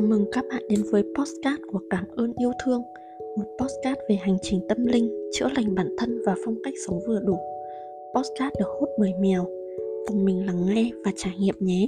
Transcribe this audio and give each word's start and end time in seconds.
Chào 0.00 0.08
mừng 0.08 0.24
các 0.32 0.44
bạn 0.50 0.62
đến 0.68 0.80
với 0.90 1.02
postcard 1.02 1.62
của 1.72 1.80
Cảm 1.90 2.04
ơn 2.16 2.32
yêu 2.38 2.52
thương 2.64 2.82
Một 3.36 3.44
postcard 3.58 4.00
về 4.08 4.14
hành 4.14 4.36
trình 4.42 4.60
tâm 4.68 4.86
linh, 4.86 5.30
chữa 5.32 5.48
lành 5.56 5.74
bản 5.74 5.96
thân 5.98 6.22
và 6.26 6.34
phong 6.44 6.54
cách 6.64 6.74
sống 6.86 7.00
vừa 7.06 7.20
đủ 7.20 7.36
Postcard 8.14 8.58
được 8.58 8.66
hút 8.80 8.88
bởi 8.98 9.12
mèo 9.20 9.44
Cùng 10.06 10.24
mình 10.24 10.46
lắng 10.46 10.66
nghe 10.66 10.90
và 11.04 11.10
trải 11.16 11.32
nghiệm 11.38 11.54
nhé 11.60 11.86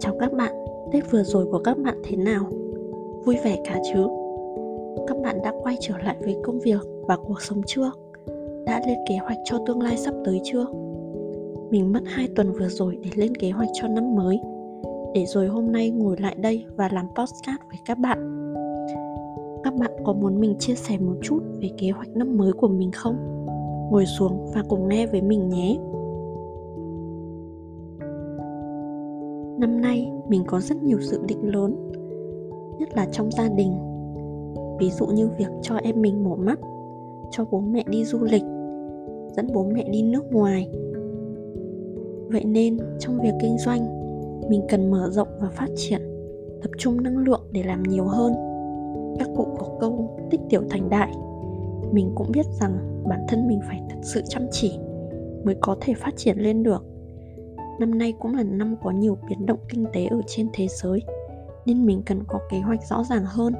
Chào 0.00 0.16
các 0.20 0.32
bạn, 0.32 0.52
Tết 0.92 1.10
vừa 1.10 1.22
rồi 1.22 1.46
của 1.46 1.58
các 1.58 1.78
bạn 1.78 2.02
thế 2.04 2.16
nào? 2.16 2.50
Vui 3.24 3.36
vẻ 3.44 3.62
cả 3.64 3.80
chứ? 3.92 4.06
Các 5.06 5.16
bạn 5.22 5.38
đã 5.44 5.52
quay 5.62 5.76
trở 5.80 5.98
lại 5.98 6.16
với 6.20 6.36
công 6.42 6.60
việc 6.60 6.80
và 7.08 7.16
cuộc 7.16 7.42
sống 7.42 7.62
chưa? 7.66 7.90
Đã 8.66 8.82
lên 8.86 8.98
kế 9.08 9.16
hoạch 9.16 9.38
cho 9.44 9.58
tương 9.66 9.82
lai 9.82 9.96
sắp 9.96 10.14
tới 10.24 10.40
chưa? 10.44 10.66
Mình 11.70 11.92
mất 11.92 12.02
2 12.06 12.28
tuần 12.36 12.52
vừa 12.52 12.68
rồi 12.68 12.98
để 13.02 13.10
lên 13.16 13.34
kế 13.34 13.50
hoạch 13.50 13.68
cho 13.74 13.88
năm 13.88 14.14
mới 14.14 14.38
để 15.14 15.26
rồi 15.26 15.46
hôm 15.46 15.72
nay 15.72 15.90
ngồi 15.90 16.16
lại 16.20 16.36
đây 16.40 16.64
và 16.76 16.88
làm 16.92 17.06
podcast 17.08 17.60
với 17.68 17.78
các 17.84 17.98
bạn. 17.98 18.52
Các 19.64 19.74
bạn 19.74 19.90
có 20.04 20.12
muốn 20.12 20.40
mình 20.40 20.54
chia 20.58 20.74
sẻ 20.74 20.98
một 20.98 21.14
chút 21.22 21.38
về 21.60 21.68
kế 21.78 21.90
hoạch 21.90 22.08
năm 22.16 22.36
mới 22.36 22.52
của 22.52 22.68
mình 22.68 22.90
không? 22.90 23.16
Ngồi 23.90 24.06
xuống 24.06 24.46
và 24.54 24.62
cùng 24.68 24.88
nghe 24.88 25.06
với 25.06 25.22
mình 25.22 25.48
nhé. 25.48 25.78
Năm 29.58 29.80
nay, 29.80 30.12
mình 30.28 30.42
có 30.46 30.60
rất 30.60 30.82
nhiều 30.82 31.00
dự 31.00 31.20
định 31.28 31.54
lớn, 31.54 31.90
nhất 32.78 32.88
là 32.96 33.06
trong 33.12 33.30
gia 33.30 33.48
đình. 33.48 33.72
Ví 34.78 34.90
dụ 34.90 35.06
như 35.06 35.28
việc 35.38 35.50
cho 35.62 35.76
em 35.76 36.02
mình 36.02 36.24
mổ 36.24 36.36
mắt, 36.36 36.58
cho 37.30 37.44
bố 37.50 37.60
mẹ 37.60 37.84
đi 37.88 38.04
du 38.04 38.18
lịch, 38.22 38.44
dẫn 39.36 39.46
bố 39.54 39.64
mẹ 39.74 39.88
đi 39.88 40.02
nước 40.02 40.24
ngoài. 40.32 40.68
Vậy 42.28 42.44
nên, 42.44 42.78
trong 42.98 43.20
việc 43.22 43.32
kinh 43.40 43.58
doanh 43.58 43.95
mình 44.48 44.62
cần 44.68 44.90
mở 44.90 45.08
rộng 45.10 45.28
và 45.40 45.48
phát 45.48 45.68
triển, 45.76 46.00
tập 46.62 46.70
trung 46.78 47.02
năng 47.02 47.18
lượng 47.18 47.42
để 47.52 47.62
làm 47.62 47.82
nhiều 47.82 48.04
hơn. 48.04 48.32
Các 49.18 49.28
cụ 49.36 49.46
có 49.58 49.66
câu 49.80 50.18
tích 50.30 50.40
tiểu 50.48 50.62
thành 50.70 50.88
đại. 50.90 51.12
Mình 51.92 52.12
cũng 52.14 52.32
biết 52.32 52.46
rằng 52.60 53.02
bản 53.08 53.20
thân 53.28 53.48
mình 53.48 53.60
phải 53.68 53.82
thật 53.90 53.98
sự 54.02 54.22
chăm 54.28 54.46
chỉ 54.50 54.78
mới 55.44 55.56
có 55.60 55.76
thể 55.80 55.94
phát 55.94 56.16
triển 56.16 56.38
lên 56.38 56.62
được. 56.62 56.84
Năm 57.78 57.98
nay 57.98 58.14
cũng 58.20 58.34
là 58.34 58.42
năm 58.42 58.76
có 58.82 58.90
nhiều 58.90 59.18
biến 59.28 59.46
động 59.46 59.58
kinh 59.68 59.86
tế 59.92 60.06
ở 60.06 60.20
trên 60.26 60.48
thế 60.52 60.66
giới, 60.68 61.02
nên 61.66 61.86
mình 61.86 62.02
cần 62.06 62.22
có 62.26 62.38
kế 62.50 62.60
hoạch 62.60 62.86
rõ 62.90 63.04
ràng 63.04 63.24
hơn. 63.26 63.54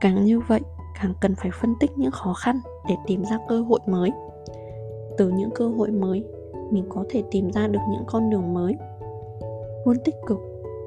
Càng 0.00 0.24
như 0.24 0.40
vậy, 0.40 0.60
càng 1.02 1.14
cần 1.20 1.34
phải 1.34 1.50
phân 1.60 1.74
tích 1.80 1.90
những 1.96 2.10
khó 2.10 2.34
khăn 2.34 2.60
để 2.88 2.94
tìm 3.06 3.24
ra 3.24 3.38
cơ 3.48 3.60
hội 3.60 3.80
mới. 3.86 4.10
Từ 5.18 5.30
những 5.30 5.50
cơ 5.54 5.68
hội 5.68 5.90
mới, 5.90 6.24
mình 6.70 6.84
có 6.88 7.04
thể 7.08 7.22
tìm 7.30 7.52
ra 7.52 7.66
được 7.66 7.80
những 7.90 8.04
con 8.06 8.30
đường 8.30 8.54
mới 8.54 8.76
luôn 9.86 9.96
tích 10.04 10.14
cực 10.26 10.38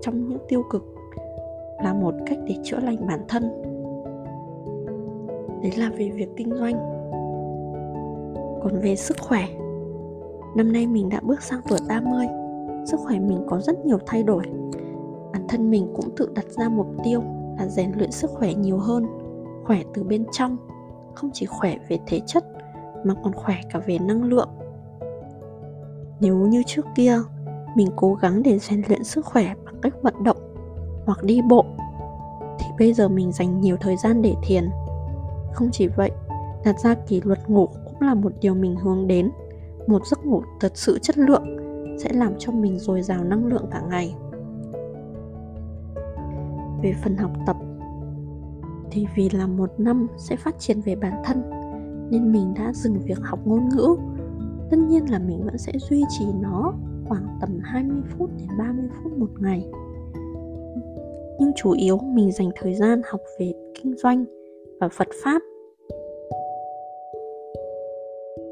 trong 0.00 0.28
những 0.28 0.38
tiêu 0.48 0.62
cực 0.70 0.84
là 1.84 1.94
một 1.94 2.14
cách 2.26 2.38
để 2.46 2.56
chữa 2.62 2.80
lành 2.80 3.06
bản 3.06 3.20
thân. 3.28 3.42
Đấy 5.62 5.72
là 5.76 5.90
về 5.90 6.10
việc 6.14 6.28
kinh 6.36 6.54
doanh. 6.54 6.74
Còn 8.62 8.80
về 8.82 8.96
sức 8.96 9.16
khỏe, 9.20 9.48
năm 10.56 10.72
nay 10.72 10.86
mình 10.86 11.08
đã 11.08 11.20
bước 11.22 11.42
sang 11.42 11.60
tuổi 11.68 11.78
30 11.88 12.26
sức 12.86 13.00
khỏe 13.00 13.20
mình 13.20 13.44
có 13.46 13.60
rất 13.60 13.86
nhiều 13.86 13.98
thay 14.06 14.22
đổi. 14.22 14.44
Bản 15.32 15.48
thân 15.48 15.70
mình 15.70 15.92
cũng 15.96 16.16
tự 16.16 16.28
đặt 16.34 16.44
ra 16.48 16.68
mục 16.68 16.86
tiêu 17.04 17.22
là 17.58 17.66
rèn 17.66 17.92
luyện 17.96 18.10
sức 18.12 18.30
khỏe 18.30 18.54
nhiều 18.54 18.78
hơn, 18.78 19.06
khỏe 19.64 19.82
từ 19.94 20.02
bên 20.02 20.24
trong, 20.32 20.56
không 21.14 21.30
chỉ 21.32 21.46
khỏe 21.46 21.76
về 21.88 21.98
thể 22.06 22.20
chất 22.26 22.44
mà 23.04 23.14
còn 23.24 23.32
khỏe 23.32 23.56
cả 23.72 23.78
về 23.86 23.98
năng 23.98 24.24
lượng. 24.24 24.48
Nếu 26.20 26.36
như 26.36 26.62
trước 26.66 26.86
kia 26.94 27.18
mình 27.74 27.88
cố 27.96 28.14
gắng 28.14 28.42
để 28.42 28.58
rèn 28.58 28.82
luyện 28.88 29.04
sức 29.04 29.26
khỏe 29.26 29.54
bằng 29.64 29.74
cách 29.82 29.94
vận 30.02 30.24
động 30.24 30.36
hoặc 31.06 31.22
đi 31.22 31.40
bộ, 31.48 31.64
thì 32.58 32.66
bây 32.78 32.92
giờ 32.92 33.08
mình 33.08 33.32
dành 33.32 33.60
nhiều 33.60 33.76
thời 33.80 33.96
gian 33.96 34.22
để 34.22 34.34
thiền. 34.42 34.68
Không 35.52 35.68
chỉ 35.72 35.88
vậy, 35.88 36.10
đặt 36.64 36.80
ra 36.80 36.94
kỷ 36.94 37.20
luật 37.20 37.50
ngủ 37.50 37.66
cũng 37.84 38.00
là 38.00 38.14
một 38.14 38.32
điều 38.40 38.54
mình 38.54 38.76
hướng 38.76 39.06
đến. 39.06 39.30
Một 39.86 40.06
giấc 40.06 40.26
ngủ 40.26 40.42
thật 40.60 40.72
sự 40.74 40.98
chất 40.98 41.18
lượng 41.18 41.56
sẽ 41.98 42.12
làm 42.12 42.32
cho 42.38 42.52
mình 42.52 42.78
dồi 42.78 43.02
dào 43.02 43.24
năng 43.24 43.46
lượng 43.46 43.66
cả 43.70 43.82
ngày. 43.90 44.14
Về 46.82 46.94
phần 47.02 47.16
học 47.16 47.30
tập, 47.46 47.56
thì 48.90 49.06
vì 49.16 49.30
là 49.30 49.46
một 49.46 49.70
năm 49.78 50.06
sẽ 50.16 50.36
phát 50.36 50.58
triển 50.58 50.80
về 50.80 50.94
bản 50.96 51.22
thân, 51.24 51.50
nên 52.10 52.32
mình 52.32 52.54
đã 52.54 52.72
dừng 52.72 52.98
việc 53.04 53.18
học 53.22 53.38
ngôn 53.44 53.68
ngữ. 53.68 53.96
Tất 54.70 54.76
nhiên 54.78 55.10
là 55.10 55.18
mình 55.18 55.44
vẫn 55.44 55.58
sẽ 55.58 55.72
duy 55.78 56.04
trì 56.08 56.26
nó 56.40 56.72
khoảng 57.08 57.26
tầm 57.40 57.58
20 57.62 57.96
phút 58.18 58.30
đến 58.38 58.48
30 58.58 58.84
phút 59.02 59.12
một 59.18 59.30
ngày. 59.40 59.66
Nhưng 61.38 61.52
chủ 61.56 61.72
yếu 61.72 61.98
mình 61.98 62.32
dành 62.32 62.50
thời 62.54 62.74
gian 62.74 63.02
học 63.04 63.20
về 63.38 63.52
kinh 63.74 63.96
doanh 63.96 64.24
và 64.80 64.88
Phật 64.88 65.08
pháp. 65.22 65.42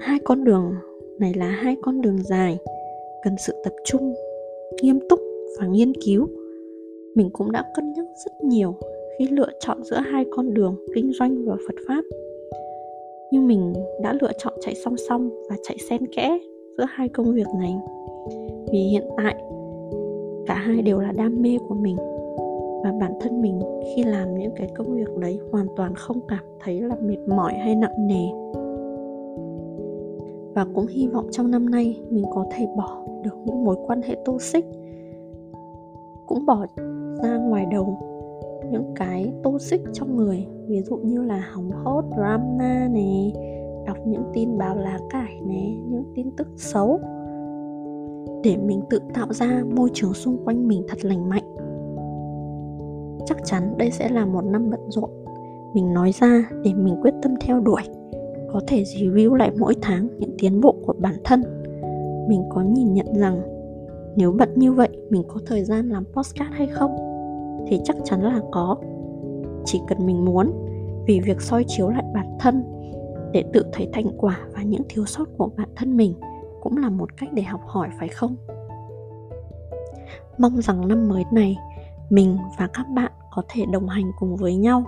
Hai 0.00 0.18
con 0.24 0.44
đường 0.44 0.74
này 1.18 1.34
là 1.34 1.46
hai 1.46 1.76
con 1.82 2.00
đường 2.00 2.22
dài, 2.22 2.58
cần 3.24 3.34
sự 3.46 3.54
tập 3.64 3.72
trung, 3.84 4.14
nghiêm 4.82 4.98
túc 5.08 5.20
và 5.60 5.66
nghiên 5.66 5.92
cứu. 6.04 6.28
Mình 7.14 7.30
cũng 7.32 7.52
đã 7.52 7.64
cân 7.76 7.92
nhắc 7.92 8.04
rất 8.24 8.32
nhiều 8.44 8.74
khi 9.18 9.28
lựa 9.28 9.50
chọn 9.60 9.84
giữa 9.84 9.96
hai 9.96 10.26
con 10.30 10.54
đường 10.54 10.76
kinh 10.94 11.12
doanh 11.12 11.44
và 11.44 11.56
Phật 11.66 11.74
pháp. 11.88 12.04
Nhưng 13.32 13.46
mình 13.46 13.72
đã 14.02 14.14
lựa 14.20 14.32
chọn 14.38 14.54
chạy 14.60 14.74
song 14.74 14.96
song 15.08 15.30
và 15.50 15.56
chạy 15.62 15.76
xen 15.90 16.06
kẽ 16.06 16.38
giữa 16.78 16.84
hai 16.88 17.08
công 17.08 17.34
việc 17.34 17.46
này 17.58 17.74
vì 18.72 18.78
hiện 18.78 19.04
tại, 19.16 19.36
cả 20.46 20.54
hai 20.54 20.82
đều 20.82 21.00
là 21.00 21.12
đam 21.12 21.42
mê 21.42 21.58
của 21.68 21.74
mình. 21.74 21.96
Và 22.84 22.92
bản 23.00 23.12
thân 23.20 23.42
mình 23.42 23.60
khi 23.84 24.04
làm 24.04 24.38
những 24.38 24.52
cái 24.56 24.68
công 24.76 24.94
việc 24.94 25.16
đấy 25.18 25.40
hoàn 25.52 25.66
toàn 25.76 25.94
không 25.94 26.20
cảm 26.28 26.44
thấy 26.60 26.80
là 26.80 26.96
mệt 27.00 27.18
mỏi 27.28 27.54
hay 27.54 27.74
nặng 27.74 28.06
nề. 28.06 28.26
Và 30.54 30.66
cũng 30.74 30.86
hy 30.86 31.08
vọng 31.08 31.26
trong 31.30 31.50
năm 31.50 31.70
nay 31.70 32.00
mình 32.10 32.24
có 32.30 32.46
thể 32.50 32.66
bỏ 32.76 33.02
được 33.22 33.36
những 33.44 33.64
mối 33.64 33.76
quan 33.86 34.02
hệ 34.02 34.16
toxic, 34.24 34.64
cũng 36.26 36.46
bỏ 36.46 36.66
ra 37.22 37.38
ngoài 37.38 37.66
đầu 37.70 37.98
những 38.70 38.92
cái 38.94 39.32
toxic 39.42 39.80
trong 39.92 40.16
người. 40.16 40.46
Ví 40.66 40.82
dụ 40.82 40.96
như 40.96 41.22
là 41.22 41.48
hóng 41.52 41.70
hốt, 41.70 42.04
drama 42.16 42.88
nè 42.92 43.30
đọc 43.86 43.96
những 44.06 44.22
tin 44.32 44.58
báo 44.58 44.76
lá 44.76 44.98
cải 45.10 45.40
nè 45.46 45.76
những 45.88 46.04
tin 46.14 46.30
tức 46.36 46.48
xấu 46.56 47.00
để 48.46 48.56
mình 48.56 48.80
tự 48.90 49.00
tạo 49.14 49.32
ra 49.32 49.62
môi 49.76 49.90
trường 49.94 50.14
xung 50.14 50.44
quanh 50.44 50.68
mình 50.68 50.82
thật 50.88 51.04
lành 51.04 51.28
mạnh. 51.28 51.54
Chắc 53.26 53.36
chắn 53.44 53.74
đây 53.78 53.90
sẽ 53.90 54.08
là 54.08 54.26
một 54.26 54.44
năm 54.44 54.70
bận 54.70 54.80
rộn. 54.88 55.10
Mình 55.74 55.94
nói 55.94 56.12
ra 56.12 56.50
để 56.64 56.74
mình 56.74 56.96
quyết 57.02 57.14
tâm 57.22 57.34
theo 57.40 57.60
đuổi, 57.60 57.82
có 58.52 58.60
thể 58.66 58.82
review 58.82 59.34
lại 59.34 59.52
mỗi 59.58 59.74
tháng 59.82 60.08
những 60.18 60.36
tiến 60.38 60.60
bộ 60.60 60.74
của 60.86 60.94
bản 60.98 61.14
thân. 61.24 61.42
Mình 62.28 62.42
có 62.50 62.62
nhìn 62.62 62.94
nhận 62.94 63.06
rằng, 63.14 63.42
nếu 64.16 64.32
bận 64.32 64.48
như 64.56 64.72
vậy, 64.72 64.88
mình 65.10 65.22
có 65.28 65.40
thời 65.46 65.64
gian 65.64 65.88
làm 65.88 66.04
postcard 66.04 66.50
hay 66.52 66.66
không? 66.66 66.96
Thì 67.68 67.80
chắc 67.84 67.96
chắn 68.04 68.22
là 68.22 68.40
có. 68.52 68.76
Chỉ 69.64 69.80
cần 69.88 70.06
mình 70.06 70.24
muốn, 70.24 70.52
vì 71.06 71.20
việc 71.20 71.40
soi 71.40 71.64
chiếu 71.68 71.88
lại 71.88 72.04
bản 72.14 72.36
thân, 72.40 72.64
để 73.32 73.44
tự 73.52 73.62
thấy 73.72 73.88
thành 73.92 74.06
quả 74.18 74.40
và 74.54 74.62
những 74.62 74.82
thiếu 74.88 75.04
sót 75.04 75.24
của 75.38 75.48
bản 75.56 75.68
thân 75.76 75.96
mình 75.96 76.14
cũng 76.66 76.76
là 76.76 76.90
một 76.90 77.16
cách 77.16 77.28
để 77.32 77.42
học 77.42 77.60
hỏi, 77.66 77.88
phải 77.98 78.08
không? 78.08 78.36
Mong 80.38 80.62
rằng 80.62 80.88
năm 80.88 81.08
mới 81.08 81.24
này, 81.32 81.56
mình 82.10 82.38
và 82.58 82.68
các 82.74 82.86
bạn 82.88 83.12
có 83.30 83.42
thể 83.48 83.64
đồng 83.72 83.88
hành 83.88 84.12
cùng 84.18 84.36
với 84.36 84.56
nhau. 84.56 84.84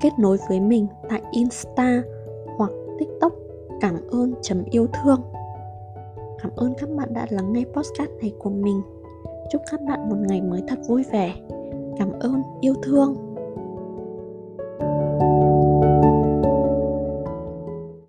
Kết 0.00 0.10
nối 0.18 0.38
với 0.48 0.60
mình 0.60 0.86
tại 1.08 1.22
insta 1.30 2.02
hoặc 2.56 2.70
tiktok. 2.98 3.32
Cảm 3.80 3.96
ơn 4.10 4.34
chấm 4.42 4.64
yêu 4.64 4.86
thương. 4.86 5.22
Cảm 6.42 6.50
ơn 6.56 6.74
các 6.78 6.88
bạn 6.90 7.14
đã 7.14 7.26
lắng 7.30 7.52
nghe 7.52 7.64
podcast 7.64 8.10
này 8.20 8.32
của 8.38 8.50
mình. 8.50 8.82
Chúc 9.52 9.62
các 9.70 9.80
bạn 9.88 10.08
một 10.08 10.16
ngày 10.28 10.40
mới 10.40 10.62
thật 10.68 10.78
vui 10.88 11.04
vẻ. 11.12 11.34
Cảm 11.98 12.12
ơn 12.20 12.42
yêu 12.60 12.74
thương. 12.82 13.27